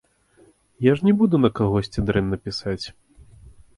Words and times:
Я 0.91 0.95
ж 0.95 1.05
не 1.09 1.13
буду 1.19 1.39
на 1.43 1.51
кагосьці 1.61 2.05
дрэнна 2.11 2.43
пісаць. 2.49 2.83